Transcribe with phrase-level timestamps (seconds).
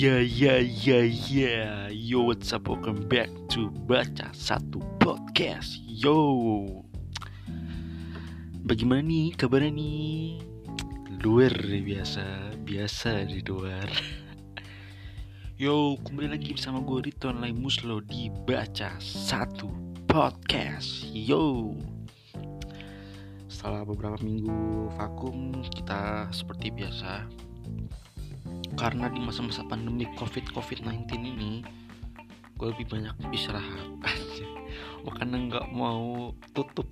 [0.00, 1.92] Yeah, yeah, yeah, yeah.
[1.92, 2.72] Yo, what's up?
[2.72, 5.76] Welcome back to Baca Satu Podcast.
[5.84, 6.16] Yo.
[8.64, 10.40] Bagaimana nih kabarnya nih?
[11.20, 12.24] Luar biasa,
[12.64, 13.92] biasa di luar.
[15.60, 19.68] Yo, kembali lagi bersama gue Riton Lai Muslo di Baca Satu
[20.08, 21.12] Podcast.
[21.12, 21.76] Yo.
[23.52, 27.28] Setelah beberapa minggu vakum, kita seperti biasa
[28.80, 31.60] karena di masa-masa pandemi covid covid 19 ini
[32.56, 33.92] gue lebih banyak istirahat.
[34.08, 34.48] Aja
[35.04, 36.88] makanya nggak mau tutup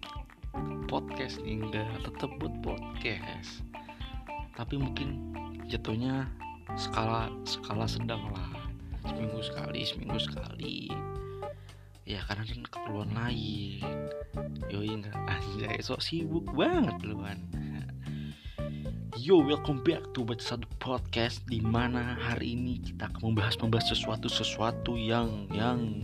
[0.85, 3.65] podcast nih nggak tetap buat podcast.
[4.53, 5.33] Tapi mungkin
[5.73, 6.29] jatuhnya
[6.77, 8.69] skala skala sedang lah.
[9.09, 10.93] Seminggu sekali seminggu sekali.
[12.05, 13.81] Ya karena kan keperluan lain.
[14.69, 15.17] Yoi nggak.
[15.25, 17.58] Anjay sok sibuk banget lu kan
[19.29, 23.93] Yo, welcome back to Baca Satu Podcast di mana hari ini kita akan membahas membahas
[23.93, 26.01] sesuatu sesuatu yang yang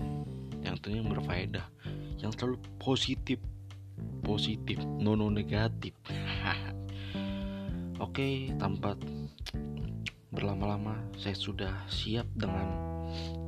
[0.61, 1.65] yang tentunya berfaedah,
[2.21, 3.41] yang terlalu positif,
[4.21, 5.97] positif, nono negatif.
[8.05, 8.93] Oke, tanpa
[10.29, 12.77] berlama-lama, saya sudah siap dengan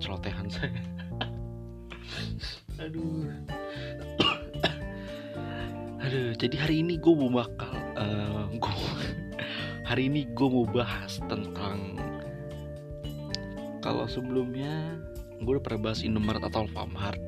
[0.01, 0.81] celotehan saya.
[2.81, 3.29] Aduh,
[6.01, 6.33] aduh.
[6.33, 8.96] Jadi hari ini gue mau bakal, uh, gue
[9.87, 11.95] hari ini gue mau bahas tentang
[13.79, 14.99] kalau sebelumnya
[15.39, 17.23] gue udah pernah bahas Indomaret atau Alfamart.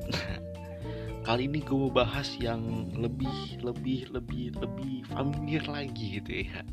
[1.27, 6.67] Kali ini gue mau bahas yang lebih lebih lebih lebih familiar lagi gitu ya.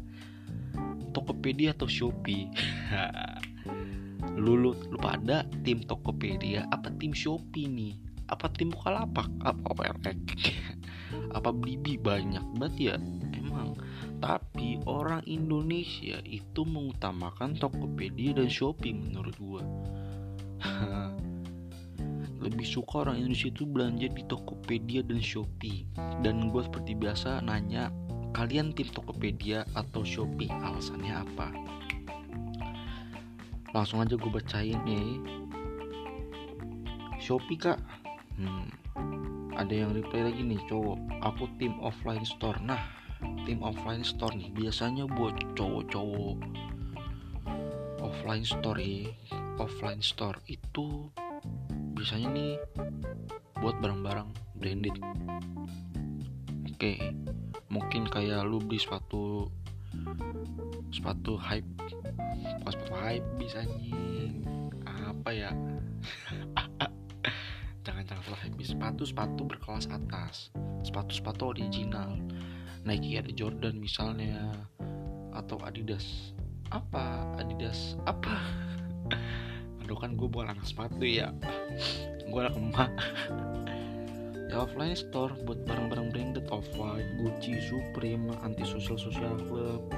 [1.15, 2.51] Tokopedia atau Shopee?
[4.37, 7.95] Lu, lu, lu pada tim Tokopedia apa tim Shopee nih?
[8.27, 9.31] Apa tim Bukalapak?
[9.47, 10.13] Apa apa?
[11.31, 11.95] Apa Blibi?
[11.97, 12.95] Banyak banget ya
[14.27, 19.63] tapi orang Indonesia itu mengutamakan Tokopedia dan Shopee menurut gua.
[22.43, 25.87] Lebih suka orang Indonesia itu belanja di Tokopedia dan Shopee.
[26.27, 27.95] Dan gue seperti biasa nanya,
[28.35, 30.51] kalian tim Tokopedia atau Shopee?
[30.51, 31.47] Alasannya apa?
[33.71, 35.23] Langsung aja gue bacain nih.
[37.23, 37.79] Shopee kak.
[38.35, 38.75] Hmm,
[39.55, 40.99] ada yang reply lagi nih cowok.
[41.23, 42.59] Aku tim offline store.
[42.59, 42.96] Nah,
[43.47, 44.51] tim offline store nih.
[44.51, 46.43] Biasanya buat cowok-cowok
[48.03, 49.07] offline store ya.
[49.63, 51.07] Offline store itu
[51.95, 52.59] biasanya nih
[53.63, 54.99] buat barang-barang branded.
[56.67, 57.15] Oke
[57.71, 59.47] mungkin kayak lu beli sepatu
[60.91, 61.71] sepatu hype.
[62.67, 64.35] Pas sepatu hype bisa nih
[64.85, 65.51] apa ya?
[67.87, 70.51] Jangan jangan salah hype sepatu sepatu berkelas atas.
[70.83, 72.19] Sepatu sepatu original
[72.87, 74.55] Nike ada Jordan misalnya
[75.35, 76.31] atau Adidas.
[76.71, 77.35] Apa?
[77.35, 78.39] Adidas apa?
[79.83, 81.35] Aduh kan gue bukan anak sepatu ya.
[82.31, 82.93] Gue anak emak.
[84.47, 89.91] Ya offline store buat barang-barang branded off-white Gucci Supreme anti social social club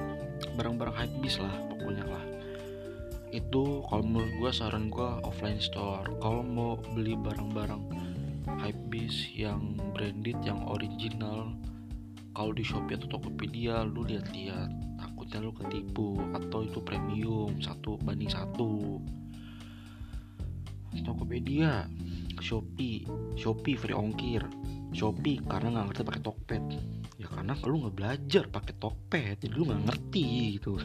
[0.56, 2.24] barang-barang hype bis lah pokoknya lah.
[3.28, 6.08] Itu kalau menurut gue saran gue offline store.
[6.24, 7.82] Kalau mau beli barang-barang
[8.56, 11.52] hype bis yang branded yang original
[12.38, 14.70] kalau di Shopee atau Tokopedia lu lihat-lihat.
[14.94, 16.22] Takutnya lu ketipu.
[16.30, 19.02] Atau itu premium satu banding satu.
[21.02, 21.90] Tokopedia
[22.38, 23.02] Shopee
[23.34, 24.46] Shopee free ongkir.
[24.94, 26.64] Shopee karena nggak ngerti pakai Tokped.
[27.18, 30.26] Ya karena lu nggak belajar pakai Tokped jadi lu nggak ngerti
[30.62, 30.78] gitu.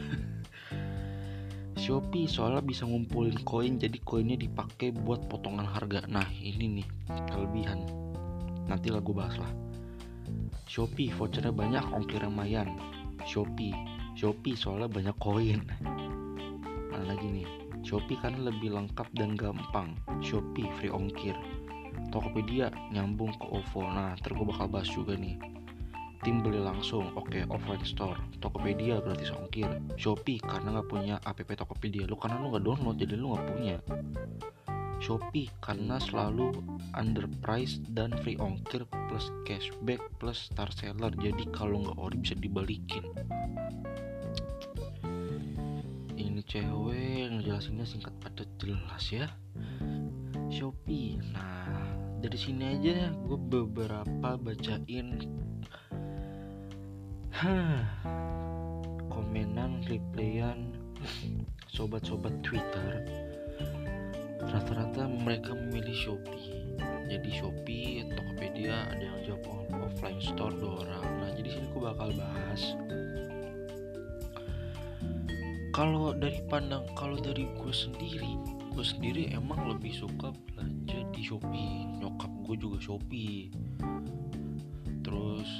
[1.86, 6.02] Shopee soalnya bisa ngumpulin koin jadi koinnya dipakai buat potongan harga.
[6.10, 6.86] Nah ini nih
[7.30, 7.86] kelebihan.
[8.66, 9.63] Nanti lah gue bahas lah
[10.64, 12.78] Shopee vouchernya banyak ongkir lumayan.
[13.24, 13.74] Shopee
[14.14, 15.66] Shopee soalnya banyak koin.
[16.90, 17.48] Mana lagi nih?
[17.82, 19.98] Shopee kan lebih lengkap dan gampang.
[20.22, 21.34] Shopee free ongkir.
[22.14, 23.82] Tokopedia nyambung ke OVO.
[23.90, 25.34] Nah ntar gue bakal bahas juga nih.
[26.22, 27.10] Tim beli langsung.
[27.18, 28.16] Oke okay, offline store.
[28.38, 29.66] Tokopedia gratis ongkir.
[29.98, 32.06] Shopee karena nggak punya app Tokopedia.
[32.06, 33.76] Lu karena lu nggak download jadi lu nggak punya
[35.02, 36.54] Shopee karena selalu
[36.94, 41.10] underpriced dan free ongkir plus cashback plus star seller.
[41.18, 43.04] Jadi kalau nggak ori bisa dibalikin.
[46.14, 49.26] Ini cewek yang jelasinnya singkat padat jelas ya.
[50.50, 51.18] Shopee.
[51.34, 51.64] Nah
[52.24, 55.28] dari sini aja gue beberapa bacain
[57.34, 57.84] Hah,
[59.12, 60.72] komenan replyan
[61.68, 63.04] sobat-sobat Twitter
[64.50, 66.64] rata-rata mereka memilih Shopee.
[67.08, 71.04] Jadi Shopee Tokopedia ada yang jawab offline store dua orang.
[71.20, 72.62] Nah jadi sini aku bakal bahas.
[75.74, 78.38] Kalau dari pandang kalau dari gue sendiri
[78.74, 82.02] gue sendiri emang lebih suka belanja di Shopee.
[82.02, 83.52] Nyokap gue juga Shopee.
[85.04, 85.50] Terus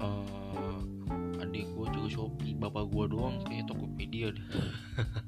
[0.00, 2.56] uh, adik gue juga Shopee.
[2.56, 4.46] Bapak gue doang kayak Tokopedia deh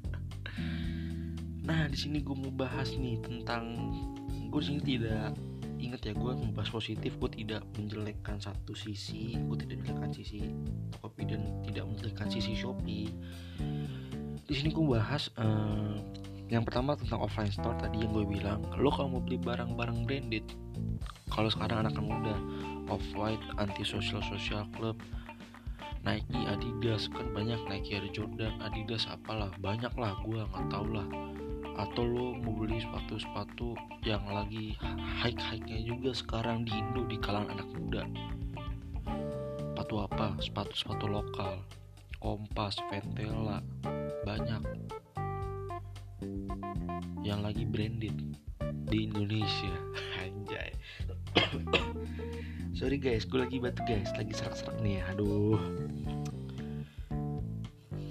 [1.99, 3.91] sini gue mau bahas nih tentang
[4.47, 5.35] gue sini tidak
[5.79, 10.39] ingat ya gue membahas positif gue tidak menjelekkan satu sisi gue tidak menjelekkan sisi
[10.95, 13.11] Tokopedia dan tidak menjelekkan sisi Shopee.
[14.47, 15.99] Di sini gue bahas uh,
[16.49, 20.45] yang pertama tentang offline store tadi yang gue bilang lo kalau mau beli barang-barang branded
[21.29, 22.33] kalau sekarang anak muda
[22.89, 24.97] off white anti social social club
[26.01, 31.05] Nike Adidas kan banyak Nike ada Jordan Adidas apalah banyak lah gue nggak tau lah
[31.79, 33.71] atau lo mau beli sepatu-sepatu
[34.03, 34.75] yang lagi
[35.23, 38.03] high-high-nya juga sekarang di Indo di kalangan anak muda?
[39.63, 40.35] Sepatu apa?
[40.43, 41.63] Sepatu-sepatu lokal.
[42.19, 43.63] Kompas, Ventela
[44.27, 44.59] banyak.
[47.23, 48.17] Yang lagi branded
[48.91, 49.75] di Indonesia.
[50.23, 50.75] Anjay.
[52.79, 55.15] Sorry guys gue lagi batu guys lagi serak-serak nih ya.
[55.15, 55.55] Aduh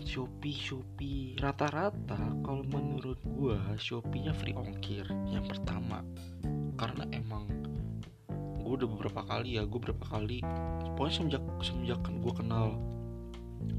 [0.08, 1.37] Shopee Shopee.
[1.37, 6.00] Rata-rata kalau menurut gue Shopee-nya free ongkir yang pertama.
[6.81, 7.44] Karena emang
[8.56, 10.40] gue udah beberapa kali ya gue beberapa kali
[10.96, 12.81] pokoknya semenjak semenjak gue kenal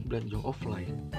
[0.05, 1.09] belanja offline.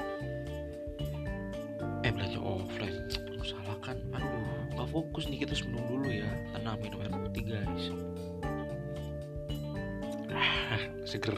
[2.07, 3.11] Eh belanja offline
[3.43, 3.99] salah kan?
[4.15, 6.31] Aduh nggak fokus nih kita minum dulu ya.
[6.55, 7.85] Tenang minum air putih guys.
[10.31, 11.35] Ah, seger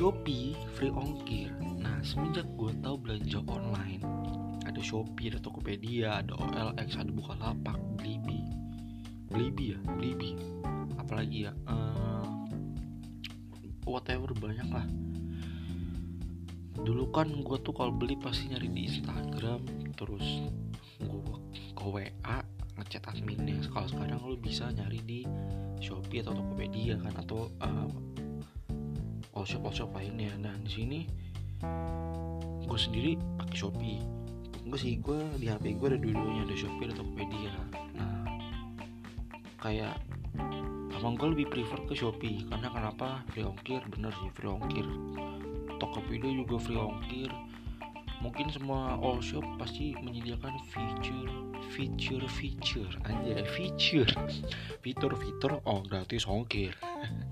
[0.00, 1.52] Shopee free ongkir.
[1.60, 4.00] Nah semenjak gue tahu belanja online
[4.64, 8.40] ada Shopee ada Tokopedia ada OLX ada Bukalapak Blibi.
[9.28, 9.78] Blibi ya?
[10.00, 10.40] Blibi.
[10.96, 11.52] Apalagi ya?
[11.68, 12.48] Uh,
[13.84, 14.88] whatever banyak lah
[16.80, 20.24] dulu kan gue tuh kalau beli pasti nyari di Instagram terus
[20.96, 21.20] gue
[21.76, 22.40] ke WA
[22.80, 25.28] ngechat adminnya kalau sekarang lo bisa nyari di
[25.84, 28.09] Shopee atau Tokopedia kan atau uh,
[29.40, 30.28] all shop all shop lainnya.
[30.36, 31.00] Nah di sini
[32.68, 33.98] gue sendiri pakai Shopee.
[34.68, 37.52] Gue sih gue di HP gue ada dua-duanya ada Shopee atau Tokopedia.
[37.96, 38.20] Nah
[39.64, 39.96] kayak
[40.92, 42.44] emang gue lebih prefer ke Shopee.
[42.52, 43.24] Karena kenapa?
[43.32, 44.84] Free ongkir bener sih free ongkir.
[45.80, 47.32] Tokopedia juga free ongkir.
[48.20, 51.32] Mungkin semua all shop pasti menyediakan feature
[51.72, 52.92] feature feature.
[53.08, 54.12] Aja feature.
[54.84, 56.76] Fitur fitur oh gratis ongkir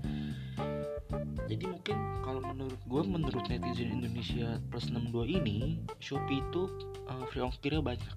[1.49, 6.69] jadi mungkin kalau menurut gue menurut netizen Indonesia plus 62 ini Shopee itu
[7.09, 8.13] uh, free ongkirnya banyak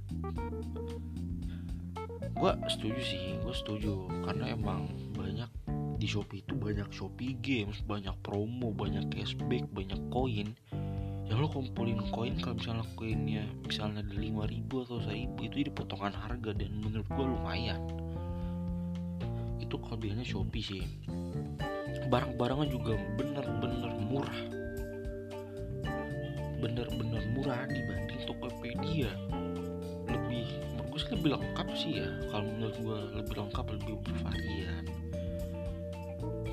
[2.36, 5.48] gue setuju sih gue setuju karena emang banyak
[6.02, 10.50] di Shopee itu banyak Shopee Games, banyak promo, banyak cashback, banyak koin.
[11.30, 16.10] Ya lo kumpulin koin kalau misalnya koinnya misalnya ada 5000 atau 1000 itu jadi potongan
[16.10, 17.78] harga dan menurut gua lumayan.
[19.62, 20.82] Itu kelebihannya Shopee sih.
[22.12, 24.40] Barang-barangnya juga bener-bener murah.
[26.60, 29.08] Bener-bener murah dibanding Tokopedia.
[30.12, 30.44] Lebih
[30.92, 32.08] sih lebih lengkap sih ya.
[32.28, 34.84] Kalau menurut gue lebih lengkap, lebih bervarian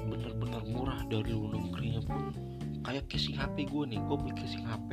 [0.09, 2.33] bener-bener murah dari luar negerinya pun
[2.81, 4.89] kayak casing HP gue nih gue beli casing HP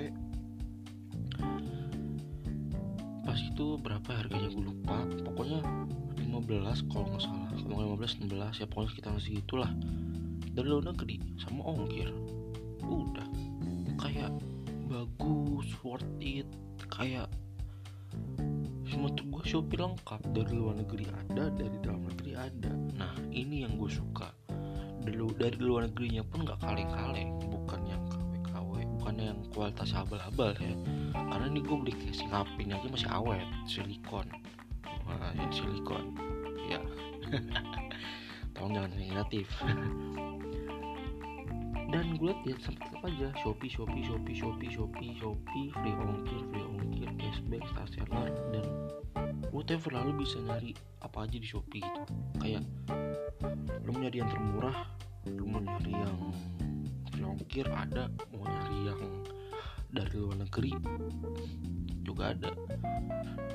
[3.25, 5.61] pas itu berapa harganya gue lupa pokoknya
[6.21, 9.71] 15 kalau nggak salah kalau 15 16 ya pokoknya sekitar segitulah
[10.57, 12.09] dari luar negeri sama ongkir.
[12.81, 13.29] Udah.
[14.01, 14.33] Kayak
[14.89, 16.49] bagus worth it.
[16.89, 17.29] Kayak
[18.89, 20.21] menurut gue Shopee lengkap.
[20.33, 22.73] Dari luar negeri ada dari dalam negeri ada.
[22.97, 24.33] Nah ini yang gue suka.
[25.05, 27.37] Dari, dari luar negerinya pun nggak kaleng-kaleng.
[27.53, 30.73] Bukan yang KW-KW bukan yang kualitas abal-abal ya.
[31.13, 34.25] Karena ini gue beli HP ini aja masih awet silikon.
[35.05, 36.17] Wah ya silikon.
[36.73, 36.81] Ya.
[38.57, 39.53] Tolong jangan negatif
[41.87, 46.65] dan gue liat ya sempat aja Shopee Shopee Shopee Shopee Shopee Shopee free ongkir free
[46.67, 48.67] ongkir cashback star seller dan
[49.55, 52.03] whatever lalu bisa nyari apa aja di Shopee gitu.
[52.43, 52.67] Kayak
[53.87, 54.79] lo mau nyari yang termurah
[55.31, 56.19] lo mau nyari yang
[57.15, 59.01] free ongkir ada mau nyari yang
[59.95, 60.73] dari luar negeri
[62.03, 62.51] juga ada.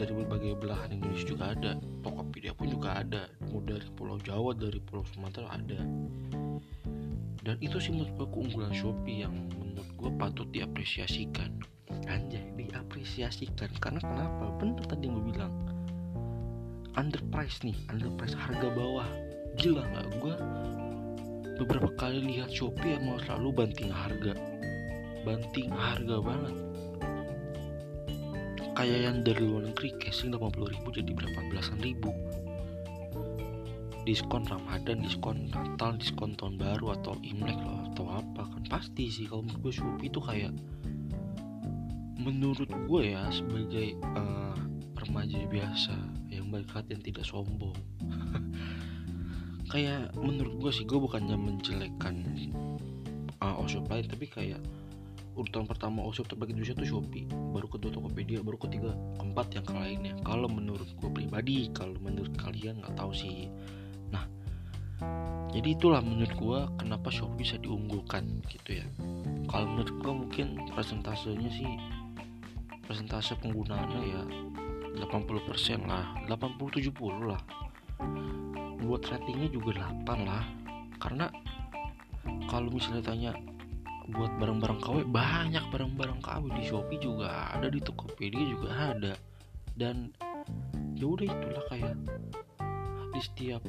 [0.01, 3.27] Dari berbagai belahan Indonesia juga ada Tokopedia pun juga ada.
[3.51, 5.79] Mau dari Pulau Jawa dari Pulau Sumatera ada
[7.51, 11.51] dan itu sih menurut gue keunggulan Shopee yang menurut gue patut diapresiasikan.
[12.07, 13.67] Anjay diapresiasikan.
[13.75, 14.55] Karena kenapa?
[14.55, 15.51] Bener tadi yang gue bilang.
[16.95, 19.03] Underprice nih underprice harga bawah.
[19.59, 20.07] Gila nggak?
[20.23, 20.33] Gue
[21.59, 24.31] beberapa kali lihat Shopee emang selalu banting harga.
[25.27, 26.55] Banting harga banget.
[28.79, 32.15] Kayak yang dari luar negeri casing 80 ribu jadi berapa belasan ribu
[34.01, 38.63] diskon Ramadan, diskon Natal, diskon tahun baru atau Imlek loh atau apa kan.
[38.65, 40.53] Pasti sih kalau menurut gue Shopee itu kayak
[42.21, 44.57] menurut gue ya sebagai uh,
[44.97, 45.95] remaja biasa
[46.29, 47.77] yang baik hati yang tidak sombong.
[49.71, 52.27] Kayak menurut gue sih gue bukannya menjelekkan
[53.39, 54.59] uh, Oshop lain tapi kayak
[55.39, 57.23] urutan pertama Oshop terbaik Indonesia tuh Shopee.
[57.55, 60.13] Baru kedua Tokopedia baru ketiga keempat yang lainnya.
[60.27, 63.47] Kalau menurut gue pribadi kalau menurut kalian nggak tahu sih
[65.51, 68.87] jadi itulah menurut gue kenapa Shopee bisa diunggulkan gitu ya.
[69.51, 71.67] Kalau menurut gue mungkin persentasenya sih
[72.87, 74.23] persentase penggunaannya ya
[75.03, 76.95] 80% lah 80-70
[77.27, 77.41] lah.
[78.79, 80.43] Buat ratingnya juga 8 lah.
[81.03, 81.27] Karena
[82.47, 83.31] kalau misalnya tanya
[84.07, 89.13] buat barang-barang KW banyak barang-barang KW di Shopee juga ada di Tokopedia juga ada.
[89.75, 90.15] Dan
[90.95, 91.95] ya udah itulah kayak
[93.11, 93.61] di setiap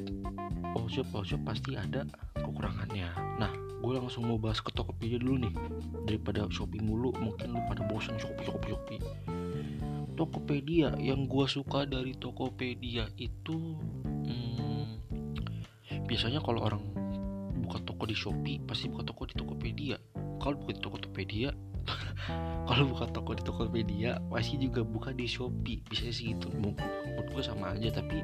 [0.75, 3.11] workshop workshop pasti ada kekurangannya.
[3.39, 3.51] Nah
[3.83, 5.53] gue langsung mau bahas ke Tokopedia dulu nih.
[6.07, 9.01] Daripada Shopee mulu mungkin lu pada bosan Shopee Shopee Shopee.
[10.13, 14.85] Tokopedia yang gue suka dari Tokopedia itu hmm,
[16.07, 16.83] biasanya kalau orang
[17.59, 19.97] buka toko di Shopee pasti buka toko di Tokopedia.
[20.39, 21.49] Kalau buka di Tokopedia
[22.69, 25.83] kalau buka toko di Tokopedia pasti juga buka di Shopee.
[25.83, 28.23] Bisa sih gitu menurut gue sama aja tapi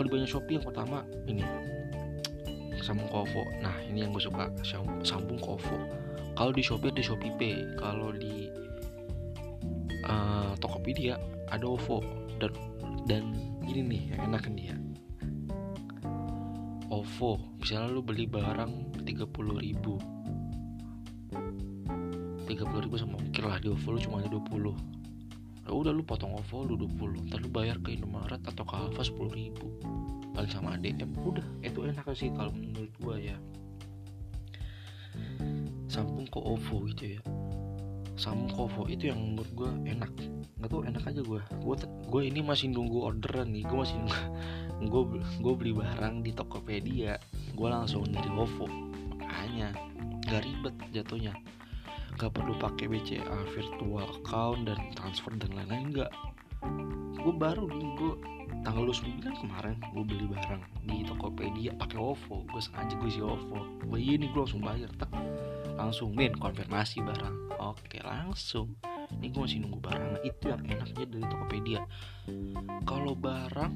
[0.00, 1.44] kelebihannya Shopee yang pertama ini.
[2.80, 3.44] Sambung kovo.
[3.60, 4.48] Nah ini yang gue suka.
[5.04, 5.76] Sambung kovo.
[6.32, 7.76] Kalau di Shopee ada Shopee Pay.
[7.76, 8.48] Kalau di
[10.08, 11.20] uh, Tokopedia
[11.52, 12.00] ada OVO.
[12.40, 12.56] Dan
[13.04, 13.36] dan
[13.68, 14.72] ini nih yang enak dia.
[16.88, 17.60] OVO.
[17.60, 19.20] Misalnya lu beli barang 30
[19.60, 20.00] ribu.
[22.48, 23.60] 30 ribu sama ongkir lah.
[23.60, 24.99] Di OVO lu cuma ada 20
[25.70, 29.06] ya udah lu potong OVO lu 20 ntar lu bayar ke Indomaret atau ke Alfa
[29.06, 29.70] 10 ribu.
[30.34, 33.38] Paling sama ADM udah itu enak sih kalau menurut gua ya.
[35.86, 37.20] Sambung ke OVO gitu ya.
[38.18, 40.10] Sambung ke OVO itu yang menurut gua enak.
[40.58, 41.42] Nggak tau enak aja gua.
[41.62, 41.78] Gua
[42.10, 43.62] gua ini masih nunggu orderan nih.
[43.62, 44.02] Gua masih
[44.82, 47.14] nunggu gue beli barang di Tokopedia.
[47.54, 48.66] Gue langsung nyari OVO.
[49.22, 49.70] Makanya
[50.26, 51.30] gak ribet jatuhnya
[52.18, 56.12] gak perlu pakai BCA virtual account dan transfer dan lain-lain enggak
[57.20, 58.12] gue baru nih gue
[58.64, 63.86] tanggal 29 kemarin gue beli barang di Tokopedia pakai OVO gue sengaja gue isi OVO
[63.86, 65.12] gue ini gue langsung bayar tak
[65.80, 67.56] langsung min konfirmasi barang.
[67.56, 68.76] Oke langsung.
[69.16, 70.20] Ini gue masih nunggu barang.
[70.20, 71.80] Itu yang enaknya dari Tokopedia.
[72.84, 73.74] Kalau barang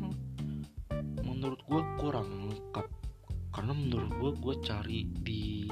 [1.25, 2.87] menurut gue kurang lengkap
[3.55, 5.71] karena menurut gue gue cari di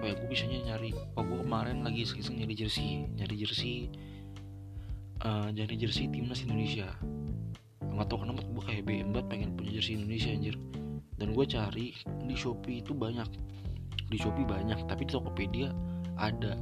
[0.00, 3.86] apa ya gue bisanya nyari oh gue kemarin lagi iseng nyari jersey nyari jersey
[5.24, 6.88] uh, nyari jersey timnas Indonesia.
[7.80, 10.56] Nggak tahu kenapa gue kayak BM banget pengen punya jersey Indonesia anjir.
[11.20, 11.86] Dan gue cari
[12.24, 13.28] di Shopee itu banyak.
[14.08, 15.68] Di Shopee banyak tapi di Tokopedia
[16.16, 16.56] ada.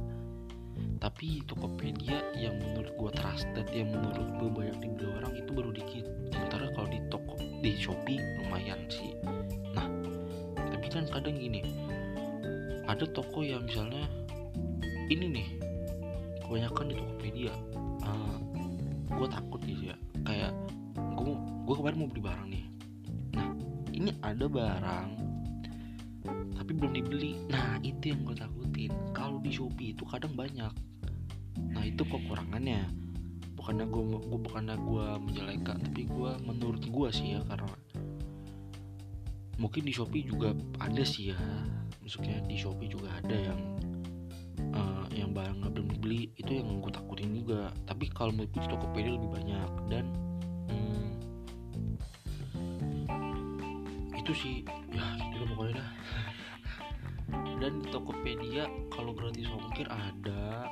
[0.99, 6.05] Tapi Tokopedia yang menurut gue trusted yang menurut gue banyak dibeli orang itu baru dikit.
[6.31, 9.18] Sementara kalau di toko di Shopee lumayan sih
[10.89, 11.61] kan kadang gini
[12.89, 14.09] ada toko yang misalnya
[15.13, 15.49] ini nih
[16.41, 17.53] kebanyakan di Tokopedia.
[18.01, 18.37] Uh, ah,
[19.13, 19.97] gue takut gitu ya.
[20.25, 20.51] Kayak
[20.97, 22.65] gue gue kemarin mau beli barang nih.
[23.37, 23.49] Nah
[23.93, 25.09] ini ada barang
[26.57, 27.37] tapi belum dibeli.
[27.53, 28.91] Nah itu yang gue takutin.
[29.13, 30.73] Kalau di Shopee itu kadang banyak.
[31.73, 32.89] Nah itu kekurangannya.
[33.53, 37.69] Bukannya gue gue bukannya gue menjelekkan tapi gue menurut gue sih ya karena
[39.59, 41.39] mungkin di Shopee juga ada sih ya.
[41.99, 43.59] Maksudnya di Shopee juga ada yang
[44.71, 47.69] uh, yang barang belum dibeli itu yang gue takutin juga.
[47.83, 50.05] Tapi kalau menurut di Tokopedia lebih banyak dan
[50.71, 51.07] hmm,
[54.15, 54.63] itu sih.
[54.95, 55.91] Ya itu pokoknya dah.
[57.59, 60.71] Dan di Tokopedia kalau gratis ongkir ada.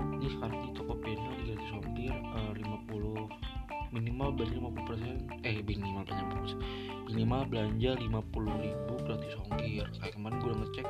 [0.00, 3.49] Ini sekarang di Tokopedia gratis ongkir uh, 50
[3.90, 6.24] minimal belanja 50% eh minimal belanja
[6.56, 9.86] 50% minimal belanja 50 ribu gratis ongkir.
[9.98, 10.88] Kayak kemarin gue udah ngecek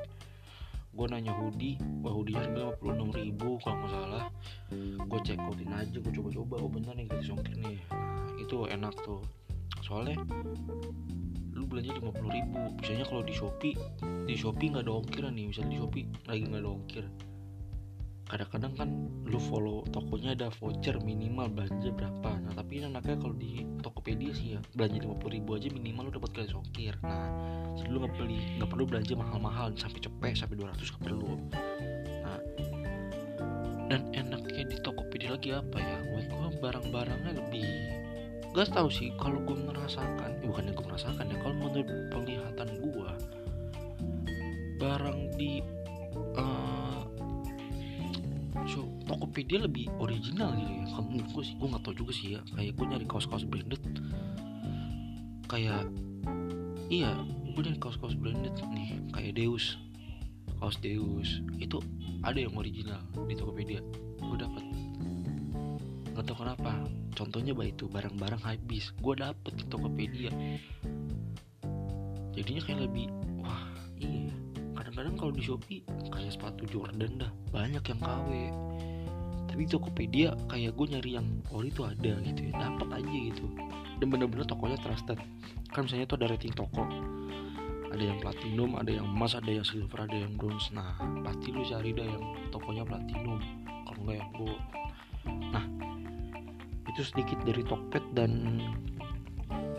[0.91, 4.25] gue nanya hoodie wah hoodie harga 56 ribu kalau nggak salah.
[5.07, 7.79] Gue cek outin aja gue coba-coba oh bener nih gratis ongkir nih.
[7.89, 9.23] Nah itu enak tuh.
[9.81, 10.21] Soalnya
[11.57, 12.61] lu belanja 50 ribu.
[12.85, 13.77] Misalnya kalau di Shopee
[14.29, 15.47] di Shopee nggak ada ongkir nih.
[15.49, 17.05] Misalnya di Shopee lagi nggak ada ongkir
[18.31, 18.89] kadang-kadang kan
[19.27, 22.31] lu follow tokonya ada voucher minimal belanja berapa.
[22.47, 26.31] Nah tapi enaknya kalau di Tokopedia sih ya belanja 50 ribu aja minimal lu dapat
[26.39, 27.27] kali ongkir nah
[27.75, 31.31] jadi lu nggak beli nggak perlu belanja mahal-mahal sampai cepet sampai 200 nggak perlu.
[32.23, 32.41] Nah
[33.91, 35.99] dan enaknya di Tokopedia lagi apa ya?
[36.07, 37.67] Buat gue barang-barangnya lebih
[38.51, 43.11] gak tau sih kalau gue merasakan eh, bukannya gue merasakan ya kalau menurut penglihatan gue
[44.83, 45.63] barang di
[49.21, 50.85] Tokopedia lebih original gitu ya.
[50.97, 52.41] Kalau menurut gue sih gue nggak tau juga sih ya.
[52.57, 53.85] Kayak gue nyari kaos-kaos branded.
[55.45, 55.93] Kayak
[56.89, 57.13] iya
[57.53, 58.97] gue nyari kaos-kaos branded nih.
[59.13, 59.77] Kayak Deus.
[60.57, 61.45] Kaos Deus.
[61.61, 61.85] Itu
[62.25, 63.85] ada yang original di Tokopedia.
[64.25, 64.65] Gue dapet.
[66.17, 66.73] Nggak tahu kenapa.
[67.13, 68.89] Contohnya bah itu barang-barang habis.
[69.05, 70.33] Gue dapet di Tokopedia.
[72.33, 73.13] Jadinya kayak lebih
[73.45, 73.69] wah
[74.01, 74.33] iya.
[74.73, 77.31] Kadang-kadang kalau di Shopee kayak sepatu Jordan dah.
[77.53, 78.29] Banyak yang KW
[79.61, 82.53] di Tokopedia kayak gue nyari yang ori itu ada gitu ya.
[82.57, 83.45] Dapat aja gitu.
[84.01, 85.21] Dan bener-bener tokonya trusted.
[85.77, 86.89] Kan misalnya itu ada rating toko.
[87.91, 90.73] Ada yang platinum ada yang emas ada yang silver ada yang bronze.
[90.73, 93.39] Nah pasti lu cari dah yang tokonya platinum.
[93.85, 94.63] Kalau enggak yang gold
[95.27, 95.65] nah
[96.89, 98.59] itu sedikit dari Tokped dan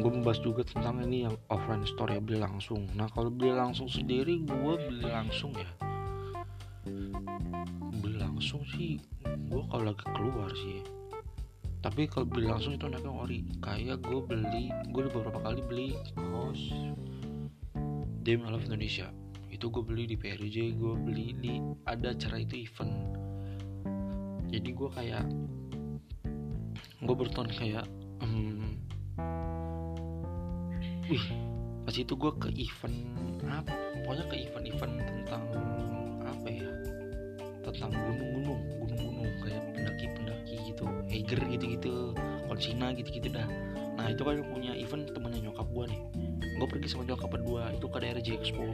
[0.01, 2.88] gue membahas juga tentang ini yang offline store ya beli langsung.
[2.97, 5.69] Nah kalau beli langsung sendiri gue beli langsung ya
[8.41, 8.98] langsung sih
[9.53, 10.81] gue kalau lagi keluar sih.
[11.77, 13.45] Tapi kalau beli langsung itu enaknya ori.
[13.62, 16.74] Kayak gue beli gue beberapa kali beli kaos
[18.25, 19.13] Dem I Love Indonesia.
[19.53, 23.13] Itu gue beli di PRJ gue beli di ada acara itu event.
[24.50, 25.25] Jadi gue kayak
[26.98, 27.86] gue berton kayak
[28.25, 28.74] um,
[31.05, 31.25] wih
[31.86, 32.98] pas itu gue ke event
[33.45, 33.77] apa?
[34.01, 35.45] Pokoknya ke event-event tentang
[37.73, 41.93] tentang gunung-gunung gunung-gunung kayak pendaki-pendaki gitu Eiger gitu-gitu
[42.51, 43.47] konsina gitu-gitu dah.
[43.95, 46.01] Nah itu kan punya event temannya nyokap gue nih.
[46.59, 48.65] Gue pergi sama nyokap berdua itu ke daerah J Expo.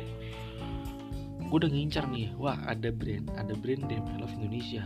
[1.47, 4.83] Gue udah ngincar nih wah ada brand ada brand Dem I Indonesia.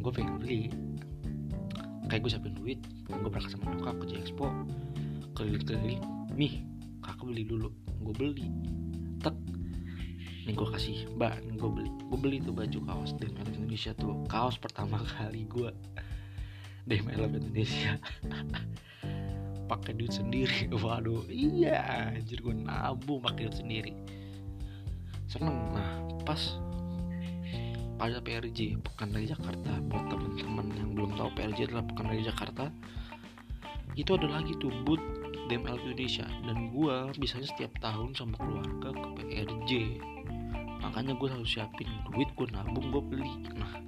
[0.00, 0.72] Gue pengen beli.
[2.06, 4.46] Kayak gue siapin duit gue berangkat sama nyokap ke J Expo.
[5.36, 6.02] Keliling-keliling
[6.34, 6.64] nih
[7.04, 7.68] kakak beli dulu.
[8.02, 8.46] Gue beli
[10.46, 11.90] nih gue kasih mbak nih gue beli.
[12.06, 14.14] Gue beli tuh baju kaos Love Indonesia tuh.
[14.30, 15.74] Kaos pertama kali gue
[16.86, 17.98] Dem I Love Indonesia.
[19.70, 20.70] Pakai duit sendiri.
[20.86, 23.92] Waduh iya anjir gue nabung pakai duit sendiri.
[25.26, 25.74] Seneng.
[25.74, 26.38] Nah pas
[27.98, 29.82] pada PRJ Pekan Raya Jakarta.
[29.90, 32.70] Buat teman-teman yang belum tahu PRJ adalah Pekan Raya Jakarta.
[33.98, 35.02] Itu ada lagi tuh boot
[35.50, 36.30] DML Indonesia.
[36.46, 39.72] Dan gue biasanya setiap tahun sama keluarga ke PRJ
[40.86, 43.32] makanya gue selalu siapin duit gue nabung gue beli.
[43.58, 43.82] Nah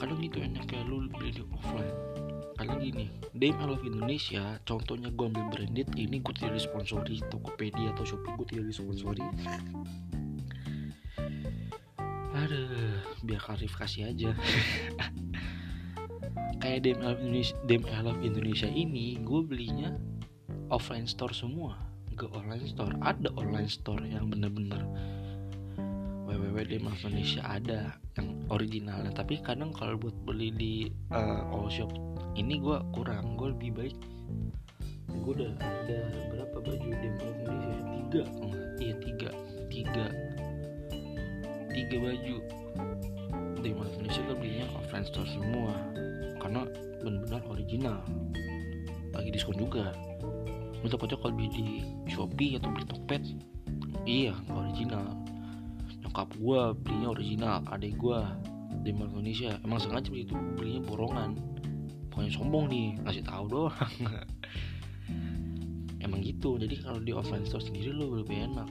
[0.00, 1.92] kadang gitu enak kayak lu beli di offline.
[2.56, 7.92] Karena gini Dame I Love Indonesia contohnya gue ambil branded ini gue tidak disponsori Tokopedia
[7.92, 9.24] atau Shopee gue tidak disponsori.
[12.32, 14.32] Aduh biar klarifikasi aja.
[16.64, 17.56] Kayak Dame I Love Indonesia,
[18.00, 19.92] Love Indonesia ini gue belinya
[20.72, 21.76] offline store semua.
[22.16, 24.84] Ke online store ada online store yang bener-bener
[26.40, 29.12] www Indonesia ada yang originalnya.
[29.12, 30.74] Tapi kadang kalau buat beli di
[31.12, 31.92] uh, all shop
[32.34, 33.96] ini gue kurang gue lebih baik
[35.10, 36.00] gue udah ada
[36.32, 37.76] berapa baju demo Indonesia?
[37.92, 38.22] Tiga.
[38.40, 39.30] Oh, iya tiga.
[39.68, 40.06] Tiga.
[41.70, 42.36] Tiga baju
[43.60, 45.74] demo Indonesia gue belinya offline store semua.
[46.40, 46.64] Karena
[47.02, 47.98] benar-benar original.
[49.12, 49.92] Lagi diskon juga.
[50.80, 51.66] Untuk kocok kalau beli di
[52.08, 53.22] Shopee atau beli Tokped
[54.08, 55.19] iya original
[56.10, 58.18] nyokap gue belinya original adik gue
[58.82, 59.54] di Indonesia.
[59.62, 61.38] Emang sengaja begitu belinya borongan.
[62.10, 63.94] Pokoknya sombong nih ngasih tahu doang.
[66.04, 68.66] Emang gitu jadi kalau di offline store sendiri lo lebih enak.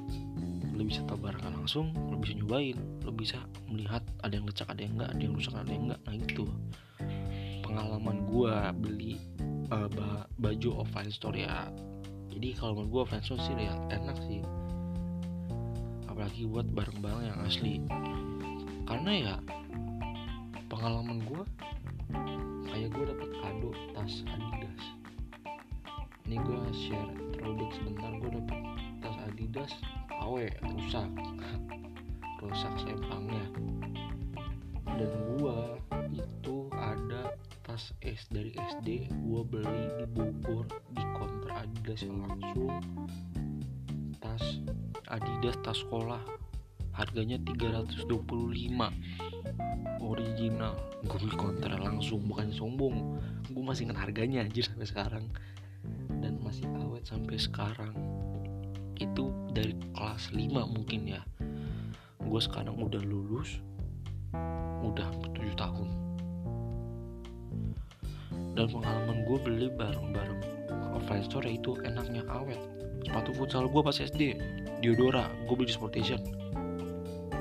[0.76, 2.76] Lo bisa tahu barang langsung lo bisa nyobain
[3.08, 3.40] lo bisa
[3.72, 6.02] melihat ada yang lecak ada yang enggak ada yang rusak ada yang enggak.
[6.04, 6.46] Nah itu.
[7.64, 9.16] Pengalaman gua beli
[9.72, 9.88] uh,
[10.36, 11.72] baju offline store ya.
[12.36, 14.44] Jadi kalau menurut gua offline store sih ya enak sih
[16.20, 17.80] apalagi buat barang-barang yang asli.
[18.84, 19.36] Karena ya
[20.68, 21.48] pengalaman gua
[22.68, 24.84] kayak gue dapet kado tas Adidas.
[26.28, 28.60] Ini gue share throwback sebentar gue dapet
[29.00, 29.72] tas Adidas
[30.20, 31.08] awe rusak.
[32.44, 33.48] Rusak sempangnya
[34.84, 35.58] dan gue
[36.20, 37.32] itu ada
[37.64, 42.76] tas S dari SD gue beli di Bogor di counter Adidas yang langsung
[44.20, 44.44] tas
[45.10, 46.22] Adidas tas sekolah.
[46.94, 48.06] Harganya 325
[50.06, 50.78] original.
[51.02, 53.18] Gue beli kontra langsung bukan sombong.
[53.50, 55.26] Gue masih ingat harganya anjir sampai sekarang.
[56.22, 57.98] Dan masih awet sampai sekarang.
[59.02, 61.26] Itu dari kelas 5 mungkin ya.
[62.22, 63.58] Gue sekarang udah lulus
[64.86, 65.90] udah 7 tahun.
[68.54, 70.42] Dan pengalaman gue beli bareng-bareng
[70.94, 74.22] offline store itu enaknya awet sepatu futsal gue pas SD
[74.80, 76.20] Diodora gue beli di Sportation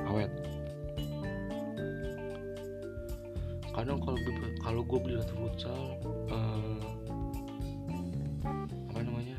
[0.09, 0.33] awet.
[3.77, 4.18] Kadang kalau
[4.59, 5.83] kalau gue beli sepatu futsal
[6.35, 6.83] uh,
[8.90, 9.38] apa namanya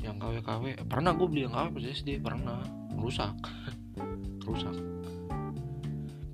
[0.00, 2.62] yang KW KW pernah gue beli yang KW pas SD pernah.
[2.96, 3.36] Rusak.
[4.48, 4.72] Rusak.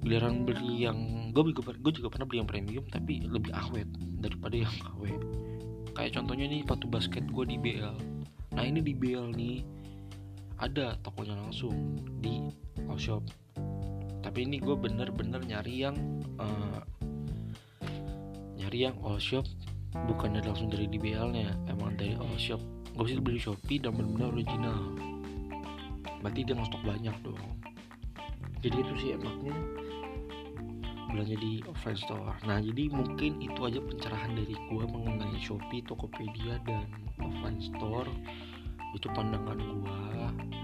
[0.07, 0.99] Giliran beli yang
[1.35, 3.89] gue juga gue juga pernah beli yang premium tapi lebih awet
[4.23, 5.19] daripada yang KW
[5.93, 7.97] kayak contohnya nih sepatu basket gue di BL
[8.53, 9.65] nah ini di BL nih
[10.63, 12.39] ada tokonya langsung di
[12.97, 13.25] shop.
[14.23, 15.97] Tapi ini gue bener-bener nyari yang
[16.39, 16.81] uh,
[18.57, 19.43] nyari yang all shop.
[19.93, 22.63] Bukannya langsung dari DBL nya emang dari all shop.
[22.97, 24.81] Gue bisa beli Shopee dan bener-bener original.
[26.21, 27.41] Berarti dia ngestok banyak dong.
[28.63, 29.57] Jadi itu sih enaknya
[31.13, 32.35] belanja di offline store.
[32.49, 36.89] Nah jadi mungkin itu aja pencerahan dari gue mengenai Shopee, Tokopedia dan
[37.21, 38.09] offline store.
[38.97, 40.01] Itu pandangan gue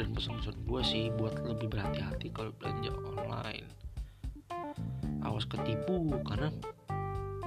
[0.00, 3.68] dan pesan-pesan gue sih buat lebih berhati-hati kalau belanja online.
[5.22, 6.48] Awas ketipu karena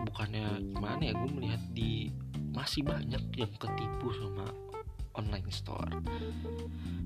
[0.06, 2.14] bukannya gimana ya gue melihat di
[2.54, 4.48] masih banyak yang ketipu sama
[5.18, 5.92] online store.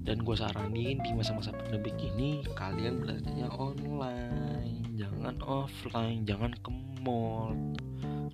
[0.06, 6.70] Dan gue saranin di masa-masa pandemi ini kalian belanjanya online jangan offline jangan ke
[7.06, 7.54] mall.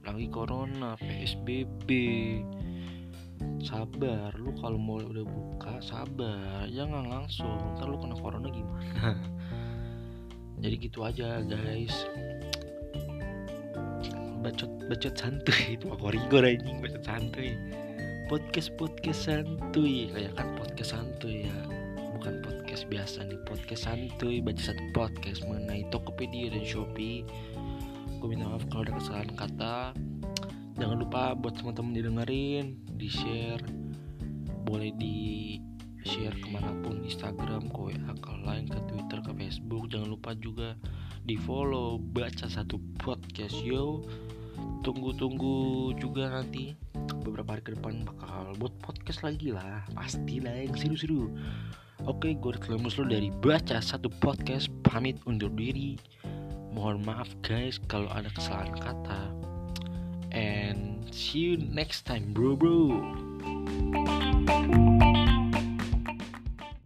[0.07, 1.89] Lagi corona psbb
[3.61, 6.63] sabar lu kalau mall udah buka sabar.
[6.71, 9.19] Jangan langsung ntar lu kena corona gimana?
[10.63, 12.07] Jadi gitu aja guys.
[14.39, 15.59] Bacot bacot santuy.
[15.75, 17.59] Itu aku rigor anjing bacot santuy.
[18.31, 20.07] Podcast podcast santuy.
[20.07, 21.70] Kayak kan podcast santuy ya
[22.81, 27.21] podcast biasa nih podcast santuy baca satu podcast mengenai Tokopedia dan Shopee.
[28.17, 29.77] Gue minta maaf kalau ada kesalahan kata.
[30.81, 33.61] Jangan lupa buat teman-teman didengerin di share
[34.65, 35.17] boleh di
[36.09, 39.83] share ke mana pun Instagram ke WA ke Line ke Twitter ke Facebook.
[39.93, 40.73] Jangan lupa juga
[41.21, 43.61] di follow baca satu podcast.
[43.61, 44.01] Yo
[44.81, 46.73] tunggu-tunggu juga nanti
[47.21, 49.85] beberapa hari ke depan bakal buat podcast lagi lah.
[49.93, 51.29] Pasti lah yang seru-seru
[52.07, 55.97] oke gue Reklamus lo dari baca satu podcast pamit undur diri.
[56.71, 59.21] Mohon maaf guys kalau ada kesalahan kata.
[60.31, 63.03] And see you next time bro bro